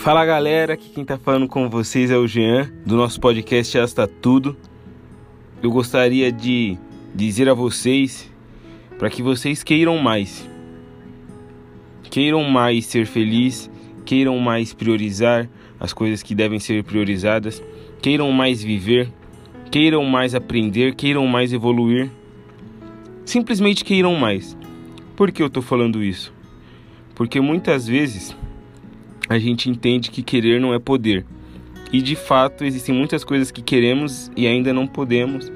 Fala 0.00 0.24
galera, 0.24 0.72
aqui 0.72 0.88
quem 0.88 1.04
tá 1.04 1.18
falando 1.18 1.46
com 1.46 1.68
vocês 1.68 2.10
é 2.10 2.16
o 2.16 2.26
Jean, 2.26 2.72
do 2.86 2.96
nosso 2.96 3.20
podcast 3.20 3.76
Asta 3.76 4.06
Tudo. 4.06 4.56
Eu 5.62 5.70
gostaria 5.70 6.32
de 6.32 6.78
dizer 7.14 7.50
a 7.50 7.52
vocês 7.52 8.32
para 8.98 9.10
que 9.10 9.22
vocês 9.22 9.62
queiram 9.62 9.98
mais. 9.98 10.48
Queiram 12.04 12.42
mais 12.44 12.86
ser 12.86 13.04
feliz, 13.04 13.70
queiram 14.06 14.38
mais 14.38 14.72
priorizar 14.72 15.46
as 15.78 15.92
coisas 15.92 16.22
que 16.22 16.34
devem 16.34 16.58
ser 16.58 16.82
priorizadas, 16.82 17.62
queiram 18.00 18.32
mais 18.32 18.62
viver, 18.62 19.12
queiram 19.70 20.02
mais 20.06 20.34
aprender, 20.34 20.94
queiram 20.94 21.26
mais 21.26 21.52
evoluir. 21.52 22.10
Simplesmente 23.26 23.84
queiram 23.84 24.14
mais. 24.14 24.56
Por 25.14 25.30
que 25.30 25.42
eu 25.42 25.50
tô 25.50 25.60
falando 25.60 26.02
isso? 26.02 26.32
Porque 27.14 27.38
muitas 27.38 27.86
vezes 27.86 28.34
a 29.30 29.38
gente 29.38 29.70
entende 29.70 30.10
que 30.10 30.24
querer 30.24 30.60
não 30.60 30.74
é 30.74 30.80
poder. 30.80 31.24
E 31.92 32.02
de 32.02 32.16
fato 32.16 32.64
existem 32.64 32.92
muitas 32.92 33.22
coisas 33.22 33.52
que 33.52 33.62
queremos 33.62 34.28
e 34.36 34.44
ainda 34.44 34.72
não 34.72 34.88
podemos, 34.88 35.50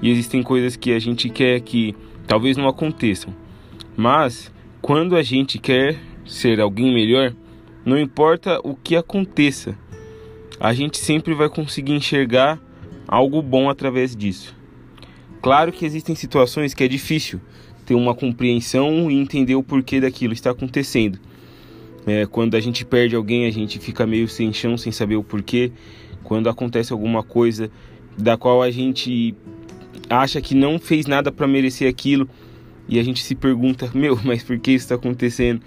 e 0.00 0.10
existem 0.10 0.42
coisas 0.42 0.76
que 0.76 0.92
a 0.92 0.98
gente 0.98 1.28
quer 1.28 1.60
que 1.60 1.94
talvez 2.26 2.56
não 2.56 2.66
aconteçam. 2.66 3.34
Mas 3.94 4.50
quando 4.80 5.14
a 5.14 5.22
gente 5.22 5.58
quer 5.58 5.98
ser 6.24 6.58
alguém 6.58 6.92
melhor, 6.94 7.34
não 7.84 7.98
importa 7.98 8.60
o 8.64 8.74
que 8.74 8.96
aconteça, 8.96 9.76
a 10.58 10.72
gente 10.72 10.96
sempre 10.96 11.34
vai 11.34 11.50
conseguir 11.50 11.92
enxergar 11.92 12.58
algo 13.06 13.42
bom 13.42 13.68
através 13.68 14.16
disso. 14.16 14.56
Claro 15.42 15.70
que 15.70 15.84
existem 15.84 16.14
situações 16.14 16.72
que 16.72 16.82
é 16.82 16.88
difícil 16.88 17.42
ter 17.84 17.94
uma 17.94 18.14
compreensão 18.14 19.10
e 19.10 19.20
entender 19.20 19.54
o 19.54 19.62
porquê 19.62 20.00
daquilo 20.00 20.32
está 20.32 20.50
acontecendo. 20.50 21.18
É, 22.08 22.24
quando 22.24 22.54
a 22.54 22.60
gente 22.60 22.86
perde 22.86 23.14
alguém, 23.14 23.46
a 23.46 23.50
gente 23.50 23.78
fica 23.78 24.06
meio 24.06 24.26
sem 24.26 24.50
chão, 24.50 24.78
sem 24.78 24.90
saber 24.90 25.16
o 25.16 25.22
porquê. 25.22 25.70
Quando 26.24 26.48
acontece 26.48 26.90
alguma 26.90 27.22
coisa 27.22 27.70
da 28.16 28.34
qual 28.36 28.62
a 28.62 28.70
gente 28.70 29.34
acha 30.08 30.40
que 30.40 30.54
não 30.54 30.78
fez 30.78 31.06
nada 31.06 31.30
para 31.30 31.46
merecer 31.46 31.86
aquilo 31.86 32.26
e 32.88 32.98
a 32.98 33.02
gente 33.02 33.22
se 33.22 33.34
pergunta: 33.34 33.90
meu, 33.94 34.18
mas 34.24 34.42
por 34.42 34.58
que 34.58 34.70
isso 34.70 34.86
está 34.86 34.94
acontecendo? 34.94 35.60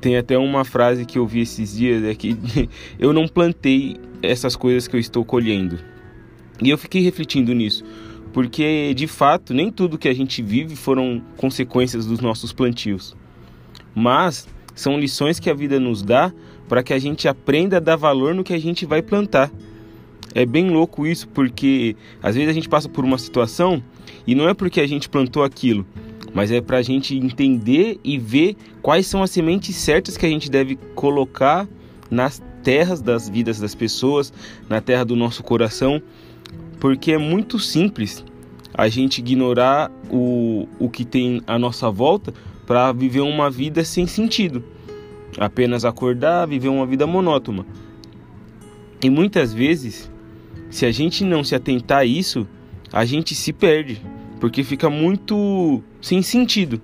Tem 0.00 0.16
até 0.16 0.38
uma 0.38 0.64
frase 0.64 1.04
que 1.04 1.18
eu 1.18 1.26
vi 1.26 1.40
esses 1.40 1.76
dias: 1.76 2.04
é 2.04 2.14
que 2.14 2.36
eu 2.96 3.12
não 3.12 3.26
plantei 3.26 3.96
essas 4.22 4.54
coisas 4.54 4.86
que 4.86 4.94
eu 4.94 5.00
estou 5.00 5.24
colhendo. 5.24 5.78
E 6.62 6.70
eu 6.70 6.78
fiquei 6.78 7.02
refletindo 7.02 7.52
nisso, 7.52 7.84
porque 8.32 8.94
de 8.94 9.08
fato 9.08 9.52
nem 9.52 9.72
tudo 9.72 9.98
que 9.98 10.08
a 10.08 10.14
gente 10.14 10.40
vive 10.40 10.76
foram 10.76 11.20
consequências 11.36 12.06
dos 12.06 12.20
nossos 12.20 12.52
plantios. 12.52 13.16
Mas 13.92 14.46
são 14.80 14.98
lições 14.98 15.40
que 15.40 15.50
a 15.50 15.54
vida 15.54 15.80
nos 15.80 16.02
dá 16.02 16.32
para 16.68 16.82
que 16.82 16.92
a 16.92 16.98
gente 16.98 17.26
aprenda 17.26 17.78
a 17.78 17.80
dar 17.80 17.96
valor 17.96 18.34
no 18.34 18.44
que 18.44 18.52
a 18.52 18.58
gente 18.58 18.86
vai 18.86 19.02
plantar. 19.02 19.50
É 20.34 20.46
bem 20.46 20.70
louco 20.70 21.06
isso, 21.06 21.26
porque 21.28 21.96
às 22.22 22.36
vezes 22.36 22.50
a 22.50 22.52
gente 22.52 22.68
passa 22.68 22.88
por 22.88 23.04
uma 23.04 23.18
situação 23.18 23.82
e 24.26 24.34
não 24.34 24.48
é 24.48 24.54
porque 24.54 24.80
a 24.80 24.86
gente 24.86 25.08
plantou 25.08 25.42
aquilo, 25.42 25.84
mas 26.32 26.52
é 26.52 26.60
para 26.60 26.76
a 26.76 26.82
gente 26.82 27.16
entender 27.16 27.98
e 28.04 28.18
ver 28.18 28.56
quais 28.80 29.06
são 29.06 29.22
as 29.22 29.30
sementes 29.30 29.74
certas 29.74 30.16
que 30.16 30.26
a 30.26 30.28
gente 30.28 30.50
deve 30.50 30.76
colocar 30.94 31.66
nas 32.10 32.40
terras 32.62 33.00
das 33.00 33.28
vidas 33.28 33.58
das 33.58 33.74
pessoas, 33.74 34.32
na 34.68 34.80
terra 34.80 35.04
do 35.04 35.16
nosso 35.16 35.42
coração, 35.42 36.00
porque 36.78 37.12
é 37.12 37.18
muito 37.18 37.58
simples 37.58 38.24
a 38.72 38.88
gente 38.88 39.18
ignorar 39.18 39.90
o, 40.08 40.68
o 40.78 40.88
que 40.88 41.04
tem 41.04 41.42
à 41.46 41.58
nossa 41.58 41.90
volta 41.90 42.32
para 42.68 42.92
viver 42.92 43.22
uma 43.22 43.50
vida 43.50 43.82
sem 43.82 44.06
sentido. 44.06 44.62
Apenas 45.38 45.86
acordar, 45.86 46.46
viver 46.46 46.68
uma 46.68 46.84
vida 46.84 47.06
monótona. 47.06 47.64
E 49.02 49.08
muitas 49.08 49.54
vezes, 49.54 50.12
se 50.68 50.84
a 50.84 50.92
gente 50.92 51.24
não 51.24 51.42
se 51.42 51.54
atentar 51.54 52.00
a 52.00 52.04
isso, 52.04 52.46
a 52.92 53.06
gente 53.06 53.34
se 53.34 53.54
perde, 53.54 54.02
porque 54.38 54.62
fica 54.62 54.90
muito 54.90 55.82
sem 56.02 56.20
sentido. 56.20 56.78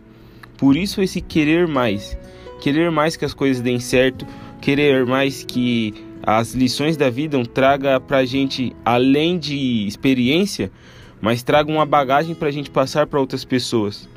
Por 0.56 0.74
isso 0.74 1.02
esse 1.02 1.20
querer 1.20 1.68
mais, 1.68 2.16
querer 2.62 2.90
mais 2.90 3.14
que 3.14 3.26
as 3.26 3.34
coisas 3.34 3.62
deem 3.62 3.78
certo, 3.78 4.26
querer 4.62 5.04
mais 5.04 5.44
que 5.44 5.92
as 6.22 6.54
lições 6.54 6.96
da 6.96 7.10
vida 7.10 7.44
traga 7.44 8.00
pra 8.00 8.24
gente 8.24 8.74
além 8.82 9.38
de 9.38 9.86
experiência, 9.86 10.72
mas 11.20 11.42
traga 11.42 11.70
uma 11.70 11.84
bagagem 11.84 12.34
pra 12.34 12.50
gente 12.50 12.70
passar 12.70 13.06
para 13.06 13.20
outras 13.20 13.44
pessoas. 13.44 14.08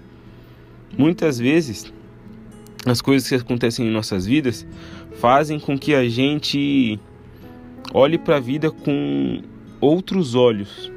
Muitas 0.95 1.39
vezes, 1.39 1.91
as 2.85 3.01
coisas 3.01 3.27
que 3.27 3.35
acontecem 3.35 3.87
em 3.87 3.91
nossas 3.91 4.25
vidas 4.25 4.65
fazem 5.19 5.59
com 5.59 5.77
que 5.77 5.95
a 5.95 6.07
gente 6.07 6.99
olhe 7.93 8.17
para 8.17 8.37
a 8.37 8.39
vida 8.39 8.69
com 8.69 9.41
outros 9.81 10.35
olhos. 10.35 10.91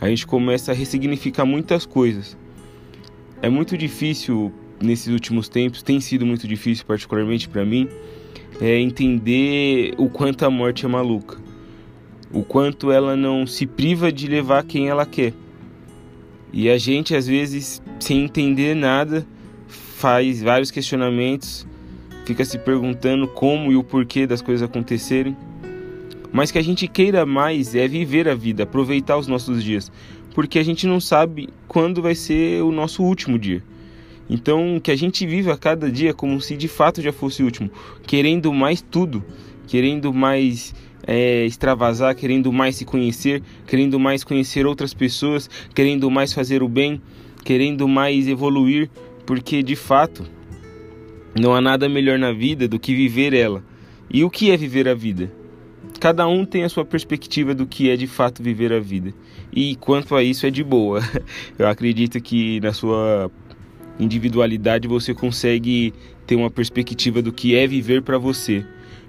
A 0.00 0.08
gente 0.08 0.26
começa 0.26 0.72
a 0.72 0.74
ressignificar 0.74 1.44
muitas 1.44 1.84
coisas. 1.84 2.36
É 3.42 3.48
muito 3.48 3.76
difícil 3.76 4.52
nesses 4.80 5.08
últimos 5.08 5.48
tempos, 5.48 5.82
tem 5.82 6.00
sido 6.00 6.26
muito 6.26 6.46
difícil, 6.46 6.84
particularmente 6.86 7.48
para 7.48 7.64
mim, 7.64 7.88
é 8.60 8.78
entender 8.78 9.94
o 9.98 10.08
quanto 10.08 10.44
a 10.44 10.50
morte 10.50 10.84
é 10.84 10.88
maluca. 10.88 11.38
O 12.32 12.42
quanto 12.42 12.90
ela 12.90 13.16
não 13.16 13.46
se 13.46 13.66
priva 13.66 14.10
de 14.10 14.26
levar 14.26 14.64
quem 14.64 14.88
ela 14.88 15.06
quer. 15.06 15.32
E 16.52 16.70
a 16.70 16.78
gente, 16.78 17.14
às 17.14 17.26
vezes, 17.26 17.82
sem 17.98 18.24
entender 18.24 18.74
nada, 18.74 19.26
faz 19.68 20.42
vários 20.42 20.70
questionamentos, 20.70 21.66
fica 22.24 22.44
se 22.44 22.58
perguntando 22.58 23.26
como 23.28 23.72
e 23.72 23.76
o 23.76 23.84
porquê 23.84 24.26
das 24.26 24.42
coisas 24.42 24.62
acontecerem. 24.62 25.36
Mas 26.32 26.50
que 26.50 26.58
a 26.58 26.62
gente 26.62 26.86
queira 26.86 27.24
mais 27.24 27.74
é 27.74 27.86
viver 27.88 28.28
a 28.28 28.34
vida, 28.34 28.64
aproveitar 28.64 29.16
os 29.16 29.26
nossos 29.26 29.62
dias, 29.62 29.90
porque 30.34 30.58
a 30.58 30.62
gente 30.62 30.86
não 30.86 31.00
sabe 31.00 31.48
quando 31.66 32.02
vai 32.02 32.14
ser 32.14 32.62
o 32.62 32.70
nosso 32.70 33.02
último 33.02 33.38
dia. 33.38 33.62
Então, 34.28 34.80
que 34.82 34.90
a 34.90 34.96
gente 34.96 35.26
viva 35.26 35.56
cada 35.56 35.90
dia 35.90 36.12
como 36.12 36.40
se 36.40 36.56
de 36.56 36.68
fato 36.68 37.00
já 37.00 37.12
fosse 37.12 37.42
o 37.42 37.44
último, 37.44 37.70
querendo 38.06 38.52
mais 38.52 38.82
tudo, 38.82 39.24
querendo 39.66 40.12
mais 40.12 40.74
é, 41.06 41.44
extravasar, 41.44 42.14
querendo 42.14 42.52
mais 42.52 42.76
se 42.76 42.84
conhecer, 42.84 43.42
querendo 43.66 43.98
mais 43.98 44.24
conhecer 44.24 44.66
outras 44.66 44.92
pessoas, 44.92 45.48
querendo 45.74 46.10
mais 46.10 46.32
fazer 46.32 46.62
o 46.62 46.68
bem, 46.68 47.00
querendo 47.44 47.86
mais 47.86 48.26
evoluir, 48.26 48.90
porque 49.24 49.62
de 49.62 49.76
fato 49.76 50.24
não 51.38 51.54
há 51.54 51.60
nada 51.60 51.88
melhor 51.88 52.18
na 52.18 52.32
vida 52.32 52.66
do 52.66 52.78
que 52.78 52.94
viver 52.94 53.34
ela. 53.34 53.62
E 54.10 54.24
o 54.24 54.30
que 54.30 54.50
é 54.50 54.56
viver 54.56 54.88
a 54.88 54.94
vida? 54.94 55.30
Cada 56.00 56.26
um 56.26 56.44
tem 56.44 56.64
a 56.64 56.68
sua 56.68 56.84
perspectiva 56.84 57.54
do 57.54 57.66
que 57.66 57.90
é 57.90 57.96
de 57.96 58.06
fato 58.06 58.42
viver 58.42 58.72
a 58.72 58.80
vida. 58.80 59.12
E 59.52 59.76
quanto 59.76 60.14
a 60.14 60.22
isso 60.22 60.46
é 60.46 60.50
de 60.50 60.62
boa. 60.62 61.00
Eu 61.58 61.66
acredito 61.66 62.20
que 62.20 62.60
na 62.60 62.72
sua 62.72 63.30
individualidade 63.98 64.86
você 64.86 65.14
consegue 65.14 65.92
ter 66.26 66.36
uma 66.36 66.50
perspectiva 66.50 67.22
do 67.22 67.32
que 67.32 67.54
é 67.54 67.66
viver 67.66 68.02
para 68.02 68.18
você. 68.18 68.64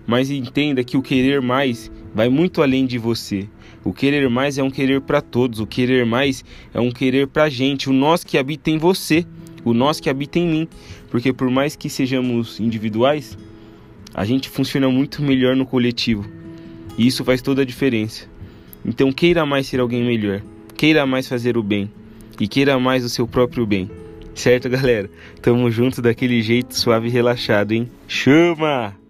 Mas 0.07 0.31
entenda 0.31 0.83
que 0.85 0.95
o 0.95 1.01
querer 1.01 1.41
mais 1.41 1.91
vai 2.15 2.29
muito 2.29 2.63
além 2.63 2.85
de 2.85 2.97
você. 2.97 3.47
O 3.83 3.93
querer 3.93 4.29
mais 4.29 4.57
é 4.57 4.63
um 4.63 4.71
querer 4.71 5.01
para 5.01 5.21
todos, 5.21 5.59
o 5.59 5.67
querer 5.67 6.05
mais 6.05 6.43
é 6.73 6.79
um 6.79 6.89
querer 6.89 7.27
para 7.27 7.43
a 7.43 7.49
gente, 7.49 7.89
o 7.89 7.93
nós 7.93 8.23
que 8.23 8.37
habita 8.37 8.71
em 8.71 8.77
você, 8.77 9.25
o 9.63 9.73
nós 9.73 9.99
que 9.99 10.09
habita 10.09 10.39
em 10.39 10.47
mim. 10.47 10.67
Porque 11.11 11.31
por 11.33 11.49
mais 11.49 11.75
que 11.75 11.89
sejamos 11.89 12.59
individuais, 12.59 13.37
a 14.13 14.25
gente 14.25 14.49
funciona 14.49 14.89
muito 14.89 15.21
melhor 15.21 15.55
no 15.55 15.65
coletivo. 15.65 16.25
E 16.97 17.05
isso 17.05 17.23
faz 17.23 17.41
toda 17.41 17.61
a 17.61 17.65
diferença. 17.65 18.25
Então 18.85 19.11
queira 19.11 19.45
mais 19.45 19.67
ser 19.67 19.79
alguém 19.79 20.03
melhor, 20.03 20.41
queira 20.75 21.05
mais 21.05 21.27
fazer 21.27 21.57
o 21.57 21.63
bem 21.63 21.91
e 22.39 22.47
queira 22.47 22.79
mais 22.79 23.03
o 23.03 23.09
seu 23.09 23.27
próprio 23.27 23.65
bem. 23.65 23.89
Certo, 24.33 24.69
galera? 24.69 25.09
Tamo 25.41 25.69
junto 25.69 26.01
daquele 26.01 26.41
jeito 26.41 26.77
suave 26.77 27.07
e 27.07 27.11
relaxado, 27.11 27.73
hein? 27.73 27.89
Chama! 28.07 29.06